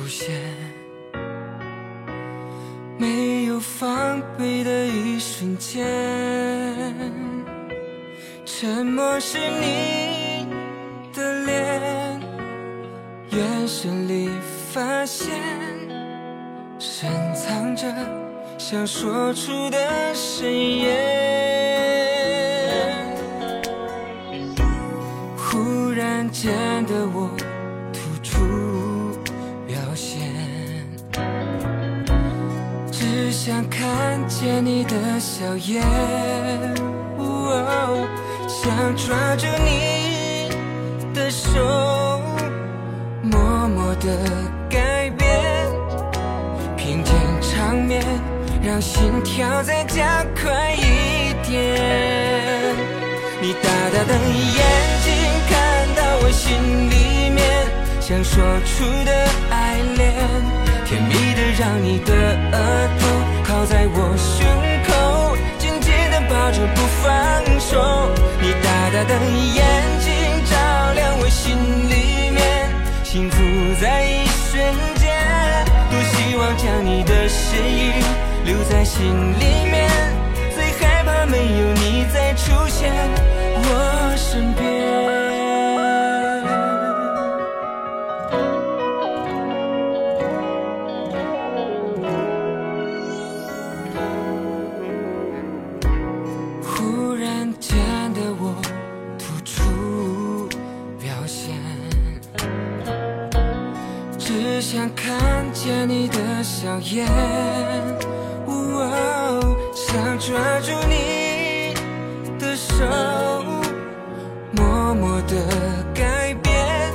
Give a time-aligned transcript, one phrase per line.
[0.00, 0.30] 出现
[2.96, 5.84] 没有防备的一瞬间
[8.46, 10.46] 沉默是你
[11.12, 12.20] 的脸
[13.28, 14.30] 眼神里
[14.72, 15.38] 发现
[16.78, 17.86] 深藏着
[18.56, 20.96] 想说出的誓言
[25.36, 27.49] 忽然间的我
[33.42, 35.82] 想看见你的笑颜。
[37.16, 38.06] 哦
[38.46, 40.50] 想抓住你
[41.14, 42.20] 的手，
[43.22, 44.08] 默默的
[44.68, 45.26] 改变，
[46.76, 48.04] 平静场面，
[48.62, 52.76] 让心跳再加快一点。
[53.40, 54.60] 你大大的眼
[55.02, 55.08] 睛
[55.48, 56.58] 看到我心
[56.90, 57.40] 里面
[58.02, 59.10] 想说出的
[59.50, 60.12] 爱恋，
[60.84, 62.12] 甜蜜的让你的
[62.52, 62.56] 额
[62.99, 62.99] 头
[63.70, 64.44] 在我胸
[64.82, 67.06] 口，紧紧的抱着不放
[67.60, 68.10] 手。
[68.42, 69.62] 你大大的眼
[70.00, 70.10] 睛
[70.44, 70.56] 照
[70.92, 71.56] 亮我心
[71.88, 72.68] 里面，
[73.04, 73.36] 幸福
[73.80, 74.60] 在一瞬
[74.96, 75.14] 间。
[75.88, 77.92] 多希望将你的身影
[78.44, 79.06] 留在心
[79.38, 79.88] 里面，
[80.52, 82.90] 最害怕没有你再出现
[83.54, 84.79] 我身边。
[104.32, 107.04] 只想看见你的笑颜，
[108.46, 111.74] 哦想抓住你
[112.38, 112.86] 的手，
[114.52, 115.34] 默默的
[115.92, 116.92] 改变，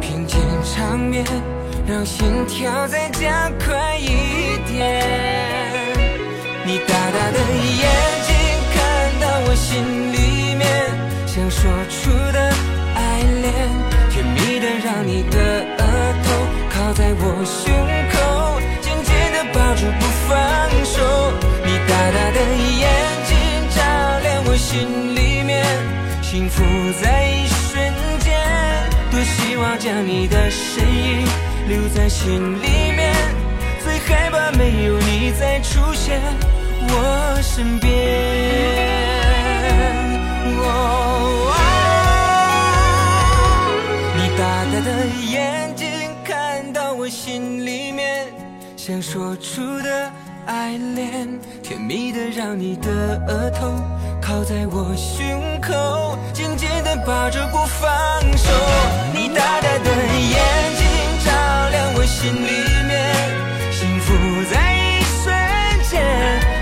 [0.00, 1.24] 平静场面，
[1.84, 5.02] 让心跳再加快一点。
[6.64, 7.38] 你大大的
[7.80, 7.90] 眼
[8.24, 8.29] 睛
[17.00, 17.72] 在我胸
[18.12, 20.30] 口，紧紧的抱住不放
[20.84, 21.00] 手。
[21.64, 22.38] 你大大的
[22.76, 22.84] 眼
[23.24, 23.32] 睛
[23.74, 23.80] 照
[24.22, 25.64] 亮我心里面，
[26.20, 26.62] 幸福
[27.02, 27.82] 在一瞬
[28.18, 28.36] 间。
[29.10, 31.26] 多希望将你的身影
[31.68, 33.14] 留在心里面，
[33.82, 36.20] 最害怕没有你再出现
[36.82, 37.88] 我身边。
[40.62, 41.56] 哦
[44.18, 45.89] 你大大的眼睛
[47.10, 48.28] 心里面
[48.76, 50.10] 想说出的
[50.46, 51.28] 爱恋，
[51.60, 53.74] 甜蜜的让你的额头
[54.22, 57.90] 靠在我胸口，紧紧的抱着不放
[58.38, 58.48] 手。
[59.12, 60.38] 你大大的眼
[60.78, 60.86] 睛
[61.26, 61.32] 照
[61.70, 62.50] 亮我心里
[62.86, 63.12] 面，
[63.72, 64.14] 幸福
[64.48, 65.34] 在一瞬
[65.90, 66.00] 间。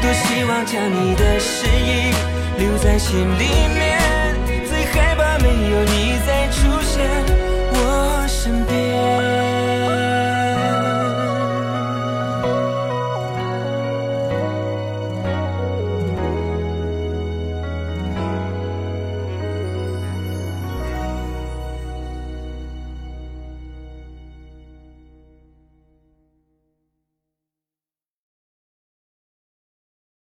[0.00, 2.14] 多希望将你的身影
[2.56, 3.98] 留在心里面，
[4.64, 7.35] 最害怕没有你再出现